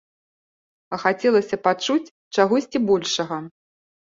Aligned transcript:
А 0.95 0.99
хацелася 1.03 1.61
пачуць 1.67 2.13
чагосьці 2.39 2.85
большага. 2.89 3.37